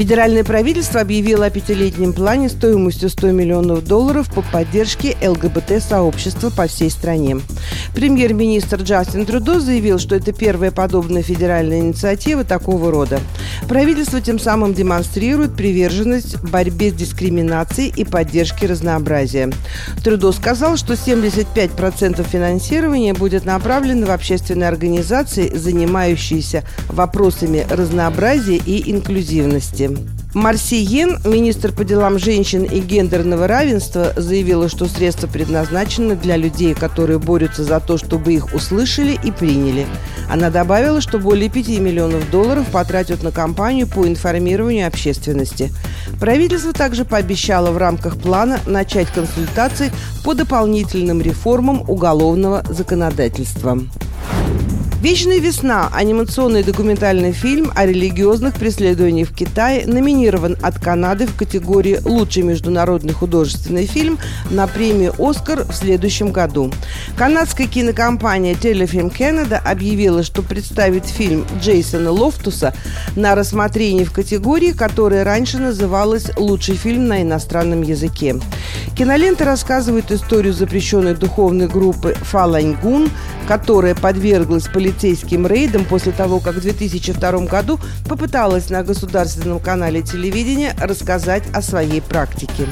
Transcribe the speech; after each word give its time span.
Федеральное 0.00 0.44
правительство 0.44 1.02
объявило 1.02 1.44
о 1.44 1.50
пятилетнем 1.50 2.14
плане 2.14 2.48
стоимостью 2.48 3.10
100 3.10 3.32
миллионов 3.32 3.84
долларов 3.84 4.32
по 4.34 4.40
поддержке 4.40 5.14
ЛГБТ-сообщества 5.20 6.48
по 6.48 6.66
всей 6.68 6.88
стране. 6.88 7.38
Премьер-министр 7.94 8.80
Джастин 8.80 9.26
Трудо 9.26 9.60
заявил, 9.60 9.98
что 9.98 10.16
это 10.16 10.32
первая 10.32 10.70
подобная 10.70 11.22
федеральная 11.22 11.80
инициатива 11.80 12.44
такого 12.44 12.90
рода. 12.90 13.20
Правительство 13.68 14.22
тем 14.22 14.38
самым 14.38 14.72
демонстрирует 14.72 15.54
приверженность 15.54 16.40
борьбе 16.44 16.92
с 16.92 16.94
дискриминацией 16.94 17.92
и 17.94 18.06
поддержке 18.06 18.68
разнообразия. 18.68 19.52
Трудо 20.02 20.32
сказал, 20.32 20.78
что 20.78 20.94
75% 20.94 22.26
финансирования 22.26 23.12
будет 23.12 23.44
направлено 23.44 24.06
в 24.06 24.10
общественные 24.12 24.70
организации, 24.70 25.54
занимающиеся 25.54 26.64
вопросами 26.88 27.66
разнообразия 27.68 28.56
и 28.56 28.90
инклюзивности. 28.90 29.89
Йен, 30.76 31.18
министр 31.24 31.72
по 31.72 31.84
делам 31.84 32.18
женщин 32.18 32.62
и 32.62 32.80
гендерного 32.80 33.48
равенства, 33.48 34.12
заявила, 34.16 34.68
что 34.68 34.86
средства 34.86 35.26
предназначены 35.26 36.14
для 36.14 36.36
людей, 36.36 36.74
которые 36.74 37.18
борются 37.18 37.64
за 37.64 37.80
то, 37.80 37.98
чтобы 37.98 38.32
их 38.32 38.54
услышали 38.54 39.18
и 39.24 39.32
приняли. 39.32 39.86
Она 40.30 40.50
добавила, 40.50 41.00
что 41.00 41.18
более 41.18 41.50
5 41.50 41.80
миллионов 41.80 42.30
долларов 42.30 42.66
потратят 42.70 43.22
на 43.22 43.32
кампанию 43.32 43.88
по 43.88 44.06
информированию 44.06 44.86
общественности. 44.86 45.72
Правительство 46.20 46.72
также 46.72 47.04
пообещало 47.04 47.72
в 47.72 47.78
рамках 47.78 48.16
плана 48.16 48.60
начать 48.66 49.08
консультации 49.08 49.90
по 50.24 50.34
дополнительным 50.34 51.20
реформам 51.20 51.82
уголовного 51.88 52.62
законодательства. 52.68 53.78
«Вечная 55.00 55.38
весна»– 55.38 55.88
анимационный 55.94 56.62
документальный 56.62 57.32
фильм 57.32 57.72
о 57.74 57.86
религиозных 57.86 58.56
преследованиях 58.56 59.30
в 59.30 59.34
Китае 59.34 59.86
номинирован 59.86 60.58
от 60.60 60.78
Канады 60.78 61.26
в 61.26 61.34
категории 61.36 62.00
«Лучший 62.04 62.42
международный 62.42 63.14
художественный 63.14 63.86
фильм» 63.86 64.18
на 64.50 64.66
премию 64.66 65.14
«Оскар» 65.18 65.64
в 65.64 65.72
следующем 65.74 66.32
году. 66.32 66.70
Канадская 67.16 67.66
кинокомпания 67.66 68.52
Telefilm 68.52 69.10
Canada 69.10 69.56
объявила, 69.56 70.22
что 70.22 70.42
представит 70.42 71.06
фильм 71.06 71.46
Джейсона 71.62 72.10
Лофтуса 72.10 72.74
на 73.16 73.34
рассмотрение 73.34 74.04
в 74.04 74.12
категории, 74.12 74.72
которая 74.72 75.24
раньше 75.24 75.56
называлась 75.56 76.26
«Лучший 76.36 76.76
фильм 76.76 77.08
на 77.08 77.22
иностранном 77.22 77.80
языке». 77.80 78.36
Кинолента 79.00 79.46
рассказывает 79.46 80.12
историю 80.12 80.52
запрещенной 80.52 81.14
духовной 81.14 81.68
группы 81.68 82.12
Фаланьгун, 82.20 83.08
которая 83.48 83.94
подверглась 83.94 84.68
полицейским 84.68 85.46
рейдам 85.46 85.86
после 85.86 86.12
того, 86.12 86.38
как 86.38 86.56
в 86.56 86.60
2002 86.60 87.46
году 87.46 87.80
попыталась 88.06 88.68
на 88.68 88.82
государственном 88.82 89.58
канале 89.58 90.02
телевидения 90.02 90.76
рассказать 90.78 91.44
о 91.54 91.62
своей 91.62 92.02
практике. 92.02 92.66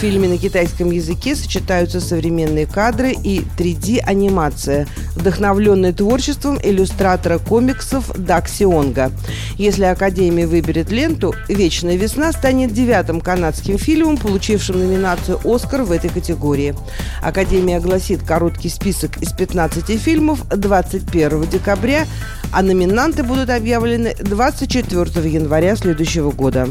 В 0.00 0.02
фильме 0.02 0.28
на 0.28 0.38
китайском 0.38 0.90
языке 0.90 1.36
сочетаются 1.36 2.00
современные 2.00 2.64
кадры 2.64 3.12
и 3.12 3.42
3D-анимация, 3.58 4.88
вдохновленная 5.14 5.92
творчеством 5.92 6.58
иллюстратора 6.62 7.36
комиксов 7.36 8.08
Dak 8.12 8.48
Сионга. 8.48 9.12
Если 9.58 9.84
Академия 9.84 10.46
выберет 10.46 10.90
ленту, 10.90 11.34
«Вечная 11.48 11.96
весна» 11.96 12.32
станет 12.32 12.72
девятым 12.72 13.20
канадским 13.20 13.76
фильмом, 13.76 14.16
получившим 14.16 14.78
номинацию 14.78 15.38
«Оскар» 15.44 15.82
в 15.82 15.92
этой 15.92 16.08
категории. 16.08 16.74
Академия 17.20 17.76
огласит 17.76 18.22
короткий 18.22 18.70
список 18.70 19.18
из 19.18 19.34
15 19.34 20.00
фильмов 20.00 20.46
21 20.48 21.42
декабря, 21.42 22.06
а 22.54 22.62
номинанты 22.62 23.22
будут 23.22 23.50
объявлены 23.50 24.14
24 24.18 25.28
января 25.28 25.76
следующего 25.76 26.30
года. 26.30 26.70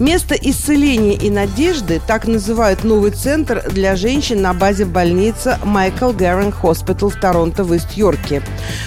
Место 0.00 0.36
исцеления 0.36 1.14
и 1.14 1.28
надежды 1.28 2.00
так 2.06 2.28
называют 2.28 2.84
новый 2.84 3.10
центр 3.10 3.64
для 3.68 3.96
женщин 3.96 4.40
на 4.40 4.54
базе 4.54 4.84
больницы 4.84 5.58
Майкл 5.64 6.12
Гаррен 6.12 6.52
Хоспитал 6.52 7.10
в 7.10 7.16
Торонто 7.16 7.64
в 7.64 7.74
Ист-Йорке. 7.74 8.42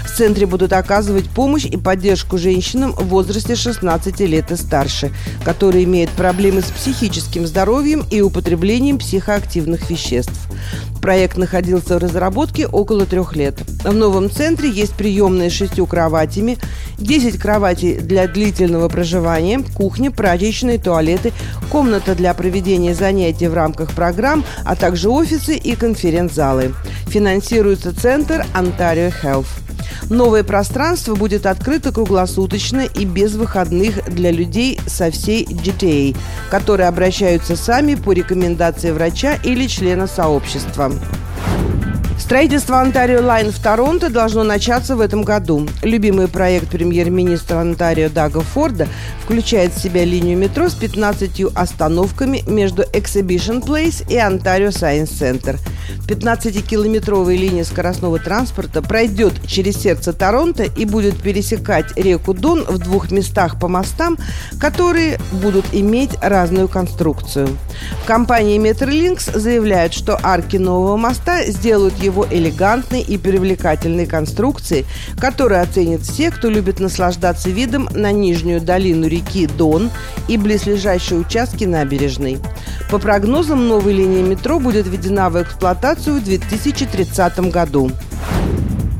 В 0.06 0.18
центре 0.18 0.46
будут 0.46 0.72
оказывать 0.72 1.30
помощь 1.30 1.66
и 1.66 1.76
поддержку 1.76 2.38
женщинам 2.38 2.94
в 2.94 3.08
возрасте 3.08 3.56
16 3.56 4.22
лет 4.22 4.52
и 4.52 4.56
старше, 4.56 5.12
которые 5.44 5.84
имеют 5.84 6.12
проблемы 6.12 6.62
с 6.62 6.72
психическим 6.72 7.46
здоровьем 7.46 8.06
и 8.10 8.22
употреблением 8.22 8.98
психоактивных 8.98 9.90
веществ. 9.90 10.51
Проект 11.02 11.38
находился 11.38 11.98
в 11.98 12.02
разработке 12.02 12.68
около 12.68 13.06
трех 13.06 13.36
лет. 13.36 13.60
В 13.84 13.94
новом 13.94 14.30
центре 14.30 14.70
есть 14.70 14.94
приемная 14.94 15.50
с 15.50 15.54
шестью 15.54 15.88
кроватями, 15.88 16.58
10 16.98 17.40
кроватей 17.40 17.98
для 17.98 18.28
длительного 18.28 18.88
проживания, 18.88 19.64
кухня, 19.74 20.12
прачечная, 20.12 20.78
туалеты, 20.78 21.34
комната 21.72 22.14
для 22.14 22.34
проведения 22.34 22.94
занятий 22.94 23.48
в 23.48 23.54
рамках 23.54 23.94
программ, 23.94 24.46
а 24.64 24.76
также 24.76 25.10
офисы 25.10 25.56
и 25.56 25.76
конференц-залы. 25.76 26.74
Финансируется 27.08 28.00
центр 28.00 28.46
Ontario 28.54 29.12
Health. 29.24 29.61
Новое 30.10 30.44
пространство 30.44 31.16
будет 31.16 31.46
открыто 31.46 31.92
круглосуточно 31.92 32.82
и 32.82 33.06
без 33.06 33.36
выходных 33.36 34.04
для 34.14 34.32
людей 34.32 34.80
со 34.88 35.12
всей 35.12 35.46
GTA, 35.46 36.16
которые 36.50 36.88
обращаются 36.88 37.56
сами 37.56 37.96
по 37.96 38.12
рекомендации 38.12 38.92
врача 38.92 39.36
или 39.44 39.68
члена 39.68 40.08
сообщества. 40.08 40.92
Строительство 42.32 42.80
Онтарио 42.80 43.22
Лайн 43.22 43.52
в 43.52 43.60
Торонто 43.62 44.10
должно 44.10 44.44
начаться 44.44 44.96
в 44.96 45.02
этом 45.02 45.24
году. 45.24 45.68
Любимый 45.84 46.30
проект 46.30 46.70
премьер-министра 46.70 47.58
Онтарио 47.58 48.08
Дага 48.08 48.40
Форда 48.40 48.88
включает 49.22 49.74
в 49.74 49.82
себя 49.82 50.06
линию 50.06 50.38
метро 50.38 50.70
с 50.70 50.76
15 50.76 51.54
остановками 51.54 52.42
между 52.48 52.84
Exhibition 52.84 53.62
Place 53.62 54.10
и 54.10 54.16
Ontario 54.16 54.70
Science 54.70 55.10
Center. 55.12 55.60
15-километровая 56.08 57.36
линия 57.36 57.64
скоростного 57.64 58.20
транспорта 58.20 58.82
пройдет 58.82 59.34
через 59.46 59.78
сердце 59.78 60.14
Торонто 60.14 60.64
и 60.64 60.86
будет 60.86 61.22
пересекать 61.22 61.96
реку 61.98 62.34
Дон 62.34 62.64
в 62.64 62.78
двух 62.78 63.12
местах 63.12 63.60
по 63.60 63.68
мостам, 63.68 64.18
которые 64.60 65.20
будут 65.32 65.66
иметь 65.72 66.12
разную 66.22 66.68
конструкцию. 66.68 67.50
В 68.04 68.06
компании 68.06 68.60
Metrolinx 68.60 69.38
заявляют, 69.38 69.94
что 69.94 70.20
арки 70.22 70.58
нового 70.58 70.98
моста 70.98 71.46
сделают 71.46 71.98
его 71.98 72.26
элегантной 72.30 73.02
и 73.02 73.18
привлекательной 73.18 74.06
конструкции, 74.06 74.86
которую 75.20 75.62
оценят 75.62 76.02
все, 76.02 76.32
кто 76.32 76.50
любит 76.50 76.80
наслаждаться 76.80 77.50
видом 77.50 77.90
на 77.94 78.12
нижнюю 78.12 78.62
долину 78.62 79.08
реки 79.08 79.48
Дон 79.48 79.90
и 80.28 80.38
близлежащие 80.38 81.20
участки 81.20 81.66
набережной. 81.66 82.40
По 82.90 83.00
прогнозам, 83.00 83.68
новая 83.68 83.94
линия 83.94 84.24
метро 84.24 84.60
будет 84.60 84.88
введена 84.88 85.30
в 85.30 85.42
эксплуатацию 85.42 85.81
в 85.82 86.24
2030 86.24 87.52
году. 87.52 87.92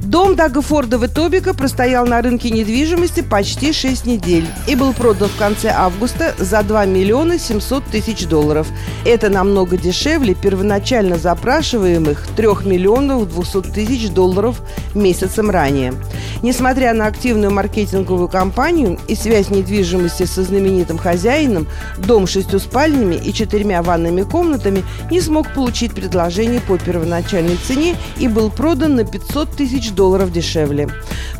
Дом 0.04 0.36
Дага 0.36 0.62
Форда 0.62 0.98
в 0.98 1.06
Этобика 1.06 1.54
простоял 1.54 2.06
на 2.08 2.22
рынке 2.22 2.50
недвижимости 2.50 3.22
почти 3.22 3.72
6 3.72 4.06
недель 4.06 4.46
и 4.68 4.76
был 4.76 4.92
продан 4.92 5.30
в 5.30 5.38
конце 5.38 5.70
августа 5.70 6.34
за 6.38 6.64
2 6.64 6.86
миллиона 6.86 7.38
700 7.38 7.86
тысяч 7.86 8.26
долларов. 8.26 8.68
Это 9.06 9.30
намного 9.30 9.78
дешевле 9.78 10.34
первоначально 10.34 11.18
запрашиваемых 11.18 12.28
3 12.36 12.48
миллионов 12.66 13.30
200 13.34 13.72
тысяч 13.72 14.10
долларов 14.10 14.62
месяцем 14.96 15.50
ранее. 15.50 15.94
Несмотря 16.42 16.94
на 16.94 17.06
активную 17.06 17.52
маркетинговую 17.52 18.28
кампанию 18.28 18.98
и 19.08 19.16
связь 19.16 19.50
недвижимости 19.50 20.26
со 20.26 20.44
знаменитым 20.44 20.98
хозяином, 20.98 21.68
дом 21.98 22.28
с 22.28 22.32
шестью 22.32 22.60
спальнями 22.60 23.16
и 23.16 23.32
четырьмя 23.32 23.84
ванными 23.84 24.24
комнатами 24.24 24.84
не 25.12 25.22
смог 25.22 25.54
получить 25.54 25.94
предложение 25.94 26.60
по 26.62 26.78
первоначальной 26.78 27.58
цене 27.58 27.96
и 28.18 28.28
был 28.28 28.50
продан 28.50 28.96
на 28.96 29.06
500 29.06 29.52
тысяч 29.52 29.92
долларов 29.92 30.32
дешевле. 30.32 30.90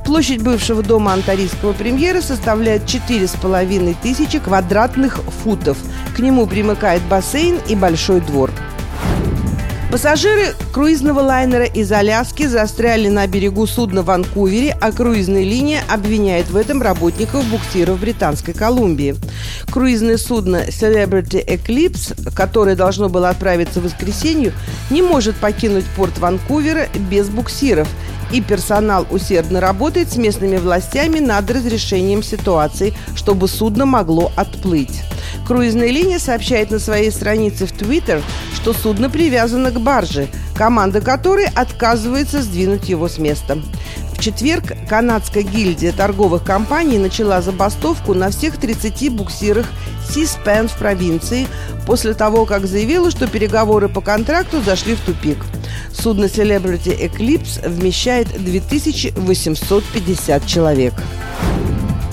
Площадь 0.06 0.44
бывшего 0.44 0.84
дома 0.84 1.14
антарийского 1.14 1.74
премьера 1.74 2.22
составляет 2.22 2.84
4,5 2.84 3.96
тысячи 4.02 4.40
квадратных 4.40 5.22
футов. 5.44 5.78
К 6.16 6.20
нему 6.20 6.46
примыкает 6.46 7.02
бассейн 7.04 7.58
и 7.68 7.76
большой 7.76 8.22
двор. 8.22 8.52
Пассажиры 9.92 10.56
круизного 10.72 11.20
лайнера 11.20 11.66
из 11.66 11.92
Аляски 11.92 12.48
застряли 12.48 13.10
на 13.10 13.28
берегу 13.28 13.68
судна 13.68 14.04
в 14.04 14.06
Ванкувере, 14.06 14.78
а 14.80 14.94
круизная 14.94 15.44
линия 15.44 15.84
обвиняет 15.90 16.50
в 16.50 16.56
этом 16.56 16.82
работников 16.82 17.44
буксиров 17.48 18.00
Британской 18.00 18.54
Колумбии. 18.54 19.18
Круизное 19.70 20.18
судно 20.18 20.64
Celebrity 20.70 21.46
Eclipse, 21.46 22.34
которое 22.34 22.78
должно 22.78 23.10
было 23.10 23.28
отправиться 23.28 23.82
в 23.82 23.84
воскресенье, 23.84 24.54
не 24.90 25.02
может 25.02 25.36
покинуть 25.36 25.86
порт 25.98 26.18
Ванкувера 26.20 26.88
без 27.10 27.28
буксиров 27.28 27.90
и 28.32 28.40
персонал 28.40 29.06
усердно 29.12 29.60
работает 29.60 30.10
с 30.10 30.16
местными 30.16 30.56
властями 30.56 31.20
над 31.20 31.52
разрешением 31.52 32.24
ситуации, 32.24 32.94
чтобы 33.14 33.50
судно 33.50 33.86
могло 33.86 34.32
отплыть. 34.38 35.02
Круизная 35.52 35.90
линия 35.90 36.18
сообщает 36.18 36.72
на 36.72 36.80
своей 36.80 37.12
странице 37.12 37.66
в 37.66 37.74
Твиттер, 37.74 38.24
что 38.56 38.72
судно 38.72 39.10
привязано 39.10 39.72
к 39.72 39.82
барже, 39.82 40.30
команда 40.56 41.02
которой 41.02 41.48
отказывается 41.54 42.42
сдвинуть 42.42 42.88
его 42.88 43.10
с 43.10 43.18
места. 43.18 43.58
В 44.14 44.20
четверг 44.22 44.72
канадская 44.88 45.44
гильдия 45.44 45.92
торговых 45.92 46.46
компаний 46.46 47.00
начала 47.00 47.42
забастовку 47.42 48.14
на 48.14 48.30
всех 48.30 48.56
30 48.56 49.12
буксирах 49.12 49.68
Сиспен 50.10 50.70
в 50.70 50.78
провинции 50.78 51.48
после 51.86 52.14
того, 52.14 52.46
как 52.46 52.66
заявила, 52.66 53.12
что 53.12 53.28
переговоры 53.28 53.90
по 53.90 54.00
контракту 54.00 54.62
зашли 54.62 54.96
в 54.96 55.02
тупик. 55.02 55.40
Судно 55.92 56.28
Celebrity 56.28 56.98
Eclipse 56.98 57.68
вмещает 57.68 58.30
2850 58.42 60.48
человек. 60.48 60.94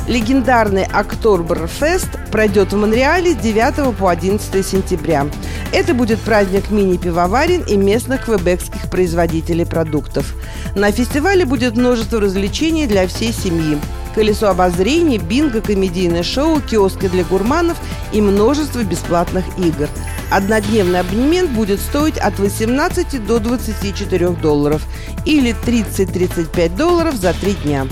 Легендарный 0.09 0.85
Окторберфест 0.85 2.09
пройдет 2.33 2.73
в 2.73 2.77
Монреале 2.77 3.33
с 3.33 3.37
9 3.37 3.95
по 3.95 4.09
11 4.09 4.67
сентября. 4.67 5.27
Это 5.71 5.93
будет 5.93 6.19
праздник 6.21 6.71
мини-пивоварен 6.71 7.61
и 7.61 7.77
местных 7.77 8.25
квебекских 8.25 8.89
производителей 8.91 9.67
продуктов. 9.67 10.35
На 10.75 10.93
фестивале 10.93 11.45
будет 11.45 11.77
множество 11.77 12.23
развлечений 12.23 12.87
для 12.87 13.07
всей 13.07 13.35
семьи. 13.35 13.79
Колесо 14.15 14.49
обозрений, 14.49 15.19
бинго, 15.19 15.61
комедийное 15.61 16.23
шоу, 16.23 16.63
киоски 16.63 17.07
для 17.09 17.25
гурманов 17.25 17.77
и 18.11 18.23
множество 18.23 18.83
бесплатных 18.83 19.45
игр. 19.59 19.91
Однодневный 20.31 21.01
абонемент 21.01 21.51
будет 21.51 21.81
стоить 21.81 22.17
от 22.17 22.39
18 22.39 23.27
до 23.27 23.41
24 23.41 24.31
долларов 24.31 24.83
или 25.27 25.55
30-35 25.67 26.77
долларов 26.77 27.15
за 27.15 27.35
три 27.35 27.53
дня. 27.53 27.87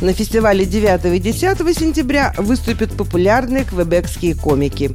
На 0.00 0.12
фестивале 0.12 0.64
9 0.64 1.04
и 1.06 1.18
10 1.18 1.58
сентября 1.76 2.32
выступят 2.38 2.92
популярные 2.96 3.64
квебекские 3.64 4.36
комики. 4.36 4.92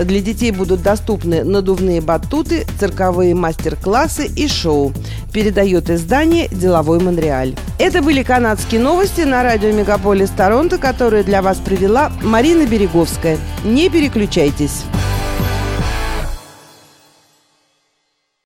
Для 0.00 0.20
детей 0.20 0.52
будут 0.52 0.80
доступны 0.80 1.42
надувные 1.42 2.00
батуты, 2.00 2.64
цирковые 2.78 3.34
мастер-классы 3.34 4.26
и 4.26 4.46
шоу. 4.46 4.92
Передает 5.32 5.90
издание 5.90 6.46
«Деловой 6.48 7.00
Монреаль». 7.00 7.56
Это 7.80 8.00
были 8.00 8.22
канадские 8.22 8.80
новости 8.80 9.22
на 9.22 9.42
радио 9.42 9.72
Мегаполис 9.72 10.30
Торонто, 10.30 10.78
которые 10.78 11.24
для 11.24 11.42
вас 11.42 11.58
провела 11.58 12.12
Марина 12.22 12.64
Береговская. 12.64 13.38
Не 13.64 13.88
переключайтесь. 13.90 14.84